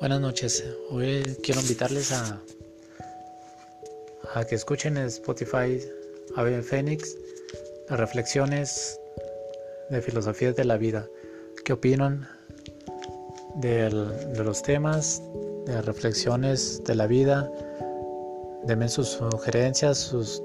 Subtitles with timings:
[0.00, 0.64] Buenas noches.
[0.90, 2.40] Hoy quiero invitarles a,
[4.48, 5.80] que escuchen en Spotify
[6.36, 7.16] Ave Fénix
[7.88, 9.00] las reflexiones
[9.90, 11.08] de filosofías de la vida.
[11.64, 12.28] ¿Qué opinan
[13.56, 15.20] de los temas,
[15.66, 17.50] de reflexiones de la vida?
[18.66, 20.40] Denme sus sugerencias, sus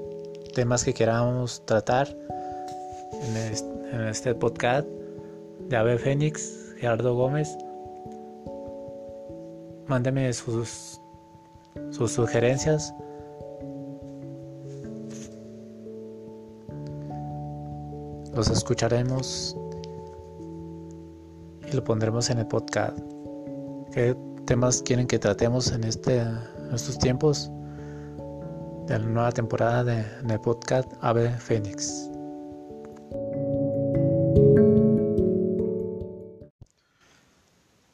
[0.54, 2.08] temas que queramos tratar
[3.22, 4.88] en este, podcast
[5.68, 7.56] de Ave Fénix, Gerardo Gómez.
[9.88, 11.00] Mándeme sus,
[11.90, 12.94] sugerencias.
[18.34, 19.56] Los escucharemos
[21.70, 22.98] y lo pondremos en el podcast.
[23.92, 24.16] ¿Qué
[24.46, 26.24] temas quieren que tratemos en, este,
[26.72, 27.50] estos tiempos
[28.86, 32.10] de la nueva temporada de, de podcast Ave Fénix?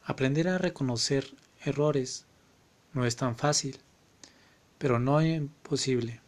[0.05, 1.25] Aprender a reconocer
[1.65, 2.27] errores
[2.93, 3.79] no es tan fácil,
[4.79, 6.21] pero no imposible.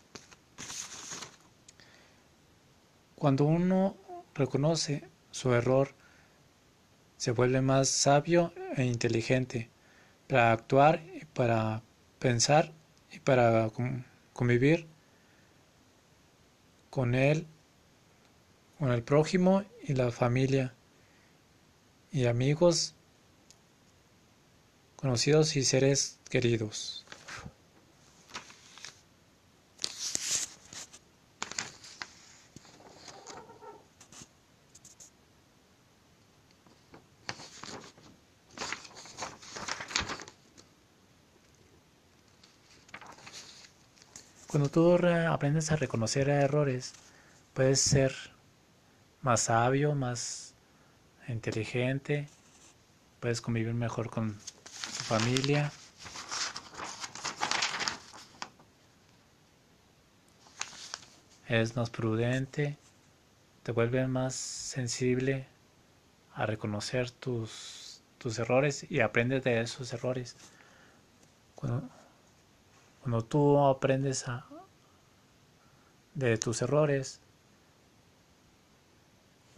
[3.17, 3.97] Cuando uno
[4.35, 5.95] reconoce su error,
[7.17, 9.71] se vuelve más sabio e inteligente
[10.29, 11.83] para actuar y para
[12.19, 12.73] pensar
[13.13, 13.71] y para
[14.33, 14.87] convivir
[16.91, 17.47] con él,
[18.79, 20.75] con el prójimo y la familia
[22.11, 22.95] y amigos
[25.03, 27.05] conocidos y seres queridos.
[44.47, 46.93] Cuando tú aprendes a reconocer errores,
[47.55, 48.15] puedes ser
[49.21, 50.55] más sabio, más
[51.27, 52.29] inteligente,
[53.19, 54.39] puedes convivir mejor con
[55.03, 55.71] familia.
[61.49, 62.79] es más prudente,
[63.63, 65.47] te vuelve más sensible
[66.35, 70.35] a reconocer tus, tus errores y aprendes de esos errores.
[71.55, 71.91] Cuando,
[73.03, 74.47] cuando tú aprendes a,
[76.15, 77.21] de tus errores,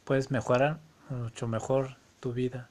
[0.05, 2.71] puedes mejorar mucho mejor tu vida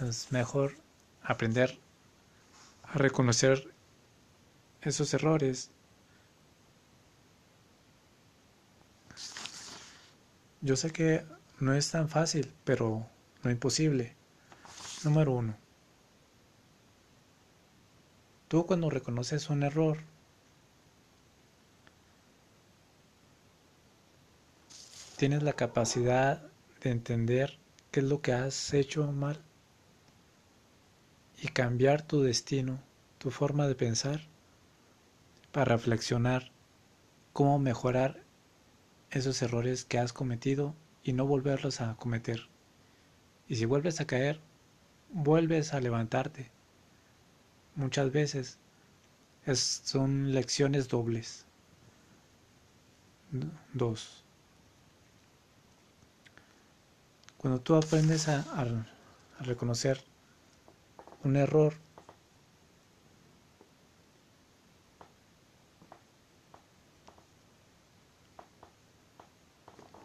[0.00, 0.74] es mejor
[1.22, 1.78] aprender
[2.84, 3.72] a reconocer
[4.82, 5.70] esos errores.
[10.60, 11.24] Yo sé que
[11.60, 13.06] no es tan fácil, pero
[13.42, 14.14] no imposible.
[15.04, 15.56] Número uno.
[18.48, 19.98] Tú cuando reconoces un error,
[25.16, 26.42] tienes la capacidad
[26.80, 27.58] de entender
[27.90, 29.42] qué es lo que has hecho mal
[31.40, 32.80] y cambiar tu destino,
[33.18, 34.20] tu forma de pensar,
[35.52, 36.50] para reflexionar
[37.32, 38.22] cómo mejorar
[39.10, 42.48] esos errores que has cometido y no volverlos a cometer.
[43.48, 44.40] Y si vuelves a caer,
[45.10, 46.50] vuelves a levantarte.
[47.74, 48.58] Muchas veces
[49.56, 51.46] son lecciones dobles.
[53.72, 54.24] Dos.
[57.38, 58.44] Cuando tú aprendes a,
[59.40, 60.02] reconocer
[61.24, 61.74] un error.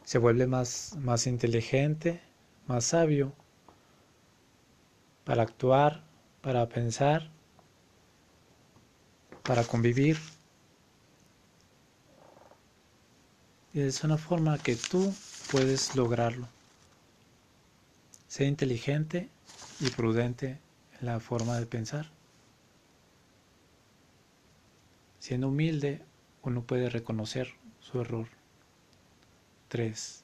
[0.03, 2.21] Se vuelve más, más inteligente,
[2.67, 3.33] más sabio
[5.23, 6.03] para actuar,
[6.41, 7.31] para pensar,
[9.43, 10.17] para convivir.
[13.73, 15.13] Y es una forma que tú
[15.51, 16.47] puedes lograrlo.
[18.27, 19.29] Sé inteligente
[19.79, 20.62] y prudente
[21.03, 22.09] la forma de pensar.
[25.19, 26.01] Siendo humilde,
[26.43, 27.49] uno puede reconocer
[27.79, 28.27] su error.
[29.67, 30.23] 3.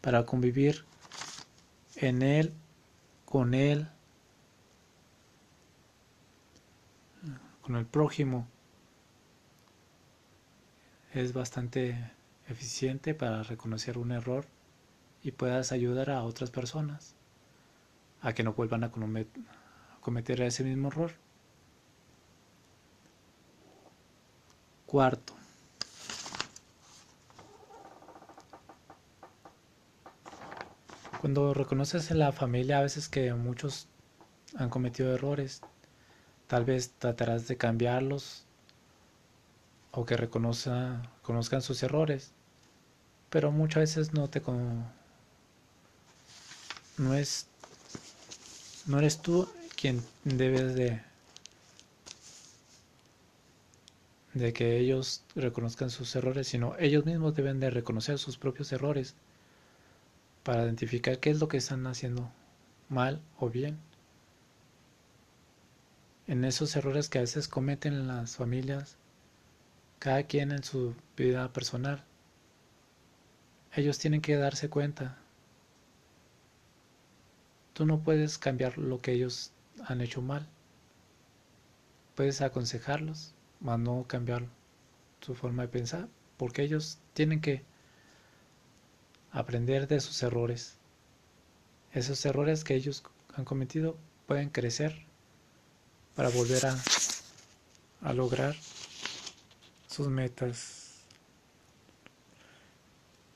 [0.00, 0.84] Para convivir
[1.96, 2.54] en él,
[3.26, 3.88] con él,
[7.60, 8.48] con el prójimo,
[11.12, 12.10] es bastante
[12.48, 14.46] eficiente para reconocer un error
[15.22, 17.14] y puedas ayudar a otras personas
[18.20, 18.92] a que no vuelvan a
[20.00, 21.12] cometer ese mismo error.
[24.86, 25.32] Cuarto,
[31.20, 33.88] cuando reconoces en la familia a veces que muchos
[34.56, 35.62] han cometido errores,
[36.46, 38.44] tal vez tratarás de cambiarlos
[39.92, 41.02] o que reconozcan
[41.62, 42.34] sus errores
[43.32, 44.42] pero muchas veces no te
[46.98, 47.46] no es
[48.86, 51.00] no eres tú quien debes de
[54.34, 59.14] de que ellos reconozcan sus errores, sino ellos mismos deben de reconocer sus propios errores
[60.42, 62.30] para identificar qué es lo que están haciendo
[62.88, 63.78] mal o bien.
[66.26, 68.96] En esos errores que a veces cometen las familias,
[69.98, 72.04] cada quien en su vida personal,
[73.74, 75.18] ellos tienen que darse cuenta.
[77.72, 79.52] Tú no puedes cambiar lo que ellos
[79.86, 80.46] han hecho mal.
[82.14, 84.46] Puedes aconsejarlos, mas no cambiar
[85.20, 87.64] su forma de pensar, porque ellos tienen que
[89.30, 90.76] aprender de sus errores.
[91.92, 93.02] Esos errores que ellos
[93.34, 93.96] han cometido
[94.26, 95.06] pueden crecer
[96.14, 96.76] para volver a,
[98.02, 98.54] a lograr
[99.86, 101.00] sus metas.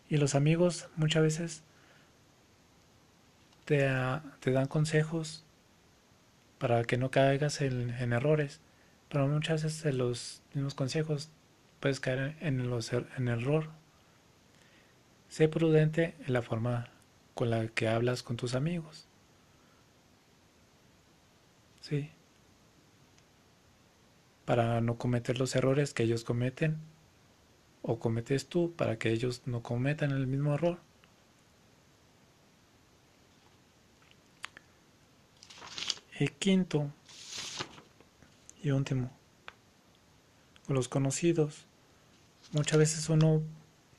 [0.08, 1.62] Y los amigos muchas veces
[3.66, 3.86] te,
[4.40, 5.44] te dan consejos
[6.58, 8.60] para que no caigas en, errores
[9.10, 11.30] pero muchas veces los mismos consejos
[11.80, 13.68] puedes caer en, er, en error.
[15.28, 16.88] Sé prudente en la forma
[17.34, 19.06] con la que hablas con tus amigos.
[21.80, 22.10] Sí.
[24.44, 26.78] Para no cometer los errores que ellos cometen
[27.82, 30.80] o cometes tú para que ellos no cometan el mismo error.
[36.18, 36.90] Y quinto,
[38.62, 39.10] y último,
[40.66, 41.66] con los conocidos.
[42.52, 43.42] Muchas veces uno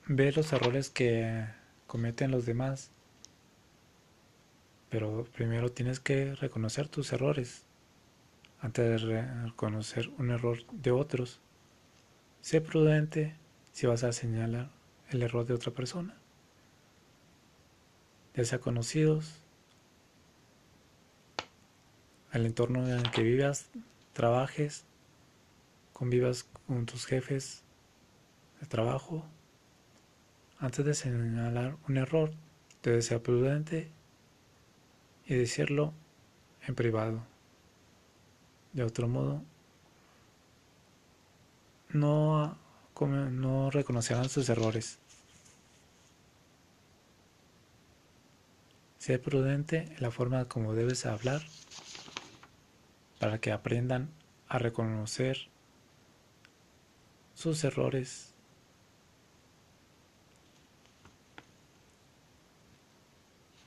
[0.08, 1.46] ve los errores que
[1.86, 2.90] cometen los demás,
[4.90, 7.66] pero primero tienes que reconocer tus errores
[8.62, 11.40] antes de reconocer un error de otros.
[12.42, 13.36] Sé prudente
[13.74, 14.72] si vas a señalar
[15.12, 16.18] el error de otra persona,
[18.34, 19.44] ya sea conocidos,
[22.38, 23.70] el entorno en el que vivas,
[24.14, 24.86] trabajes,
[25.92, 27.64] convivas con tus jefes
[28.62, 29.26] de trabajo,
[30.60, 32.32] antes de señalar un error,
[32.84, 33.90] debes ser prudente
[35.26, 35.94] y decirlo
[36.68, 37.24] en privado.
[38.74, 39.42] De otro modo,
[41.90, 42.56] no,
[43.32, 45.00] no reconocerán sus errores.
[49.00, 51.42] Sé prudente en la forma como debes hablar
[53.20, 54.10] para que aprendan
[54.48, 55.50] a reconocer
[57.34, 58.34] sus errores.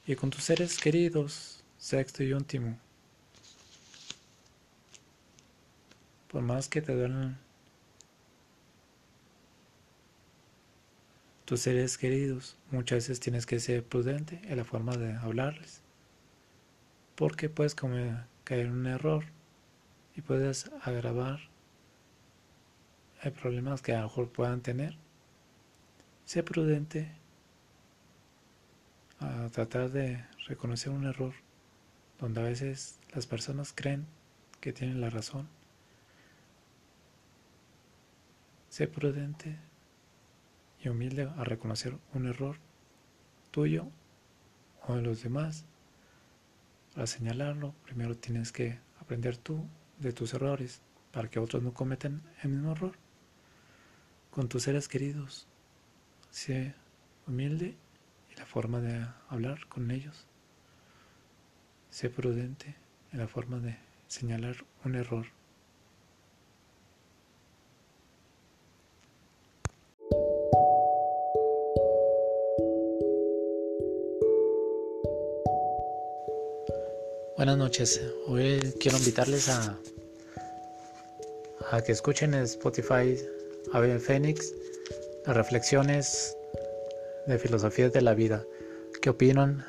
[0.06, 2.78] Y con tus seres queridos, sexto y último,
[6.28, 7.38] por más que te duelen
[11.44, 15.82] tus seres queridos, muchas veces tienes que ser prudente en la forma de hablarles,
[17.14, 19.24] porque puedes caer en un error
[20.20, 21.50] puedes agravar
[23.22, 24.96] hay problemas que a lo mejor puedan tener.
[26.24, 27.12] Sé prudente
[29.18, 31.34] a tratar de reconocer un error
[32.18, 34.06] donde a veces las personas creen
[34.60, 35.48] que tienen la razón.
[38.70, 39.58] Sé prudente
[40.82, 42.56] y humilde a reconocer un error
[43.50, 43.88] tuyo
[44.86, 45.66] o de los demás.
[46.94, 49.66] Para señalarlo, primero tienes que aprender tú
[50.00, 52.92] de tus errores para que otros no cometan el mismo error.
[54.30, 55.46] Con tus seres queridos,
[56.30, 56.74] sé
[57.26, 57.76] humilde
[58.30, 60.26] en la forma de hablar con ellos.
[61.90, 62.76] Sé prudente
[63.12, 63.76] en la forma de
[64.06, 65.26] señalar un error.
[77.40, 78.02] Buenas noches.
[78.26, 79.74] Hoy quiero invitarles a,
[81.70, 83.16] a que escuchen en Spotify
[83.72, 84.52] Ave Fénix
[85.24, 86.36] las reflexiones
[87.26, 88.44] de filosofías de la vida.
[89.00, 89.64] ¿Qué opinan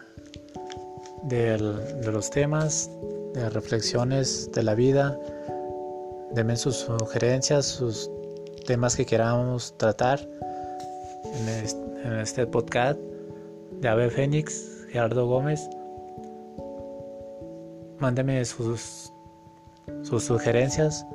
[1.24, 2.92] de los temas,
[3.36, 5.18] de las reflexiones de la vida?
[6.34, 8.12] Denme sus sugerencias, sus
[8.68, 10.20] temas que queramos tratar
[11.24, 13.00] en este, podcast
[13.80, 15.62] de Ave Fénix, Gerardo Gómez.
[18.02, 19.14] Mándeme sus,
[20.02, 21.06] sugerencias.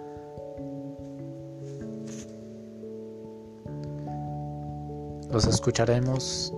[5.33, 6.55] Los escucharemos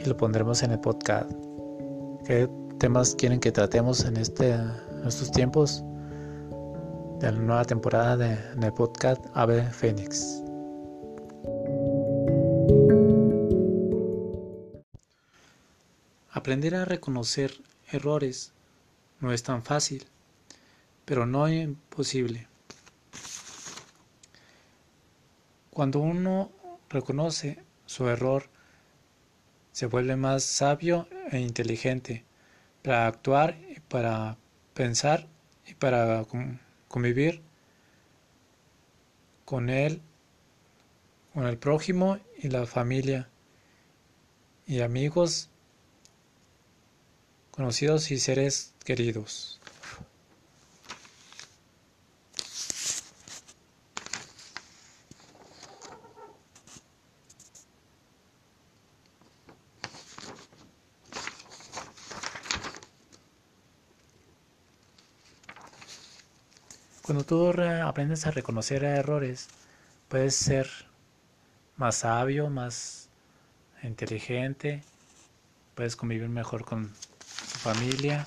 [0.00, 1.32] y lo pondremos en el podcast.
[2.24, 2.48] ¿Qué
[2.78, 4.56] temas quieren que tratemos en, este,
[5.04, 5.82] estos tiempos
[7.18, 10.44] de la nueva temporada de, de podcast Ave Fénix?
[16.30, 17.50] Aprender a reconocer
[17.94, 18.52] errores
[19.20, 20.06] no es tan fácil,
[21.04, 22.48] pero no es imposible.
[25.70, 26.50] Cuando uno
[26.90, 28.48] reconoce su error,
[29.72, 32.24] se vuelve más sabio e inteligente
[32.82, 34.36] para actuar y para
[34.74, 35.28] pensar
[35.66, 36.26] y para
[36.88, 37.42] convivir
[39.44, 40.02] con él,
[41.32, 43.28] con el prójimo y la familia
[44.66, 45.50] y amigos,
[47.52, 49.60] conocidos y seres queridos.
[67.02, 69.48] Cuando tú aprendes a reconocer errores,
[70.08, 70.66] puedes ser
[71.76, 73.10] más sabio, más
[73.82, 74.82] inteligente,
[75.74, 76.90] puedes convivir mejor con
[77.62, 78.26] familia.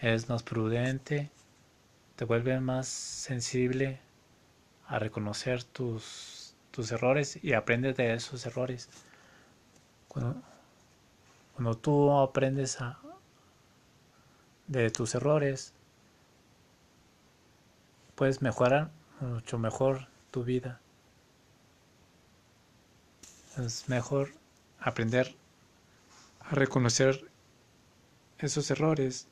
[0.00, 1.30] Eres más prudente,
[2.16, 4.00] te vuelves más sensible
[4.88, 8.88] a reconocer tus, tus errores y aprendes de esos errores.
[10.08, 10.40] Cuando,
[11.54, 12.98] cuando tú aprendes a,
[14.68, 15.74] de tus errores,
[18.14, 18.90] puedes mejorar
[19.20, 20.80] mucho mejor tu vida.
[23.56, 24.32] Es mejor
[24.78, 25.34] aprender
[26.40, 27.28] a reconocer
[28.38, 29.26] esos errores.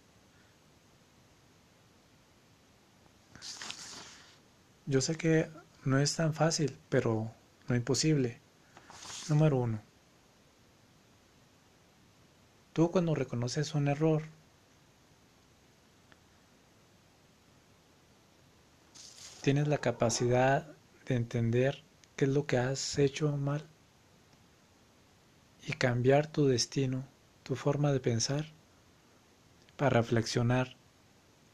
[4.86, 5.48] Yo sé que
[5.84, 7.30] no es tan fácil, pero
[7.68, 8.40] no imposible.
[9.28, 9.80] Número uno.
[12.72, 14.22] Tú cuando reconoces un error,
[19.42, 20.66] tienes la capacidad
[21.06, 21.84] de entender
[22.16, 23.66] qué es lo que has hecho mal
[25.68, 27.04] y cambiar tu destino,
[27.44, 28.46] tu forma de pensar,
[29.76, 30.76] para reflexionar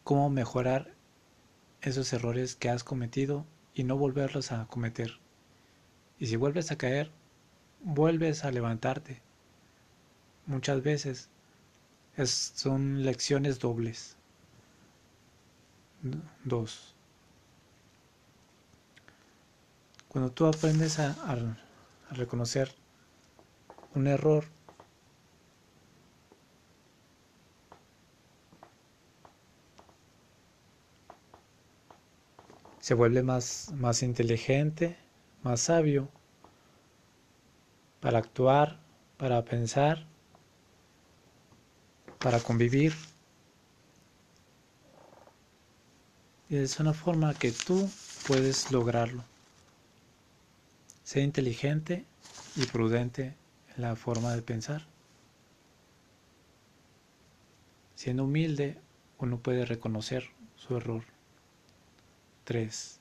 [0.05, 0.95] cómo mejorar
[1.83, 3.45] esos errores que has cometido
[3.75, 5.19] y no volverlos a cometer.
[6.19, 7.11] Y si vuelves a caer,
[7.83, 9.21] vuelves a levantarte
[10.47, 11.29] muchas veces
[12.27, 14.17] son lecciones dobles.
[16.45, 16.95] Dos.
[20.09, 21.17] Cuando tú aprendes a,
[22.11, 22.73] reconocer
[23.95, 24.45] un error,
[32.81, 34.97] se vuelve más, más inteligente,
[35.43, 36.09] más sabio
[38.01, 38.79] para actuar,
[39.17, 40.07] para pensar
[42.25, 42.95] para convivir.
[46.49, 47.87] Y es una forma que tú
[48.27, 49.23] puedes lograrlo.
[51.03, 52.07] Sé inteligente
[52.57, 53.44] y prudente en
[53.77, 54.87] la forma de pensar.
[57.95, 58.79] Siendo humilde,
[59.19, 61.05] uno puede reconocer su error.
[62.45, 63.01] 3.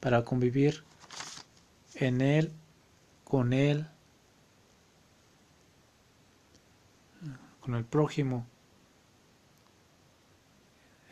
[0.00, 0.84] Para convivir
[1.94, 2.52] en él
[3.24, 3.86] con él,
[7.60, 8.46] con el prójimo,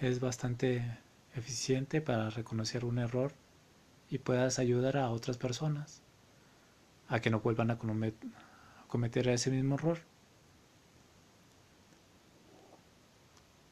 [0.00, 0.98] es bastante
[1.34, 3.32] eficiente para reconocer un error
[4.10, 6.02] y puedas ayudar a otras personas
[7.08, 7.78] a que no vuelvan a
[8.88, 9.98] cometer ese mismo error.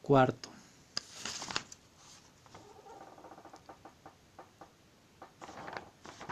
[0.01, 0.49] Cuarto,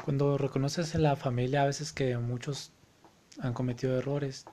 [0.03, 2.71] Cuando reconoces en la familia a veces que muchos
[3.39, 4.45] han cometido errores,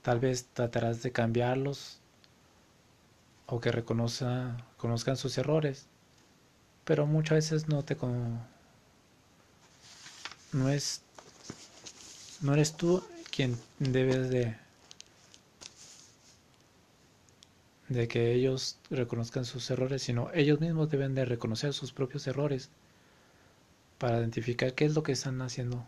[0.00, 2.00] tal vez tratarás de cambiarlos
[3.46, 4.56] o que reconozcan
[5.16, 5.88] sus errores,
[6.84, 7.96] pero muchas veces no te
[10.52, 11.02] no es
[12.40, 14.56] no eres tú quien debes de
[17.88, 22.70] de que ellos reconozcan sus errores, sino ellos mismos deben de reconocer sus propios errores
[23.98, 25.84] para identificar qué es lo que están haciendo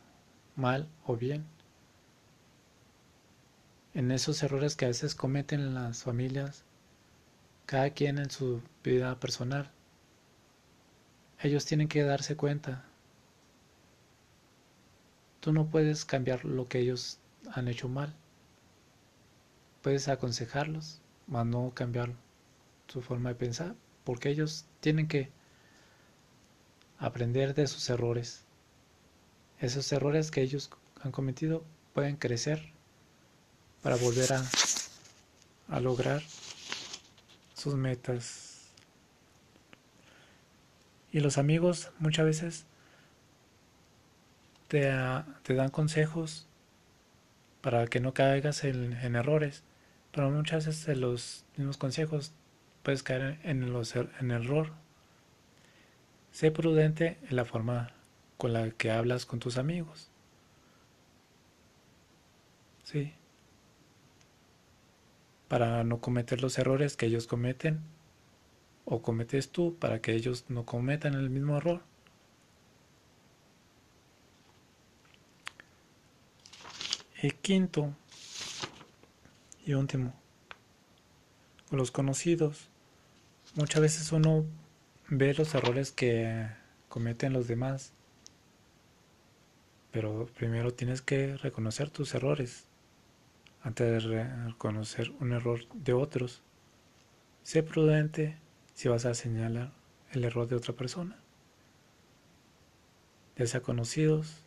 [0.57, 1.45] mal o bien.
[3.95, 6.65] En esos errores que a veces cometen las familias,
[7.67, 9.71] cada quien en su vida personal,
[11.41, 12.85] ellos tienen que darse cuenta.
[15.45, 17.19] Tú no puedes cambiar lo que ellos
[17.53, 18.15] han hecho mal.
[19.83, 22.15] Puedes aconsejarlos, mas no cambiar
[22.89, 23.75] su forma de pensar,
[24.05, 25.31] porque ellos tienen que
[26.99, 28.47] aprender de sus errores.
[29.61, 30.71] Esos errores que ellos
[31.03, 32.73] han cometido pueden crecer
[33.83, 34.43] para volver a,
[35.69, 36.23] a lograr
[37.53, 38.71] sus metas.
[41.13, 42.67] Y los amigos muchas veces
[44.69, 44.91] te,
[45.43, 46.47] te dan consejos
[47.61, 49.63] para que no caigas en, en, errores,
[50.13, 52.33] pero muchas veces de los mismos consejos
[52.83, 54.73] puedes caer en, los, er, en error.
[56.31, 57.93] Sé prudente en la forma
[58.37, 60.11] con la que hablas con tus amigos.
[62.83, 63.15] Sí.
[65.49, 67.81] Para no cometer los errores que ellos cometen
[68.85, 71.83] o cometes tú para que ellos no cometan el mismo error.
[77.25, 77.97] Y quinto
[79.65, 80.13] y último,
[81.71, 82.69] los conocidos.
[83.55, 84.45] Muchas veces uno
[85.09, 86.47] ve los errores que
[86.91, 87.95] cometen los demás,
[89.91, 92.67] pero primero tienes que reconocer tus errores
[93.63, 96.43] antes de reconocer un error de otros.
[97.43, 98.37] Sé prudente
[98.75, 99.73] si vas a señalar
[100.13, 101.17] el error de otra persona,
[103.39, 104.44] ya conocidos,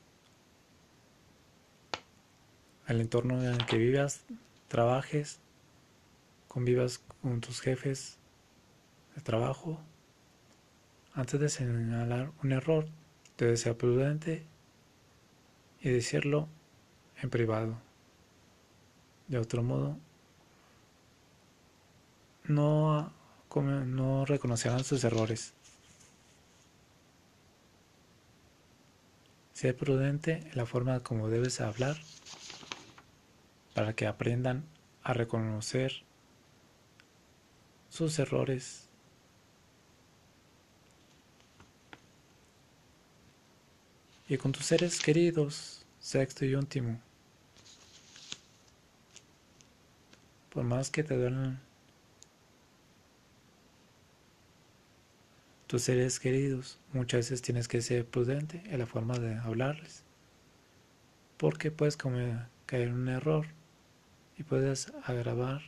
[2.88, 4.22] al entorno en el que vivas,
[4.70, 5.39] trabajes,
[6.48, 8.17] convivas con tus jefes
[9.15, 9.79] de trabajo.
[11.13, 12.88] Antes de señalar un error,
[13.38, 14.46] debes ser prudente
[15.82, 16.48] y decirlo
[17.22, 17.77] en privado.
[19.27, 19.98] De otro modo,
[22.46, 23.12] no,
[23.53, 25.53] no reconocerán sus errores.
[29.51, 31.98] Sé prudente en la forma como debes hablar
[33.77, 34.65] para que aprendan
[35.03, 36.03] a reconocer
[37.89, 38.89] sus errores.
[44.27, 47.00] Y con tus seres queridos, sexto y último,
[50.50, 51.60] por más que te duelen
[55.67, 60.02] tus seres queridos, muchas veces tienes que ser prudente en la forma de hablarles,
[61.38, 63.56] porque puedes caer en un error
[64.38, 65.62] y puedes agravar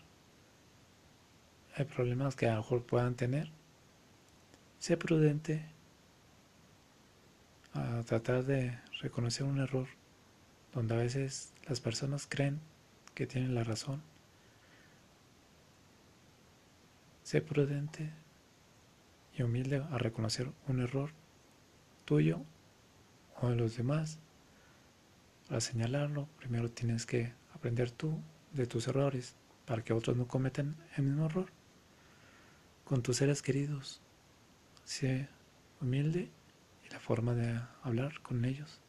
[1.86, 3.50] problemas que a lo mejor puedan tener.
[4.80, 5.66] Sé prudente
[7.74, 9.88] a tratar de reconocer un error
[10.74, 12.60] donde a veces las personas creen
[13.14, 14.02] que tienen la razón.
[17.24, 18.12] Sé prudente
[19.34, 21.12] y humilde a reconocer un error
[22.06, 22.42] tuyo
[23.42, 24.20] o de los demás.
[25.48, 28.20] Para señalarlo, primero tienes que aprender tú
[28.54, 29.36] de tus errores
[29.66, 31.48] para que otros no cometan el mismo error.
[32.84, 34.02] Con tus seres queridos,
[34.84, 35.30] sé
[35.80, 36.30] humilde
[36.86, 38.82] en la forma de hablar con ellos.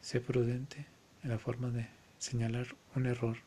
[0.00, 0.86] Sé prudente
[1.22, 1.88] en la forma de
[2.18, 3.38] señalar un error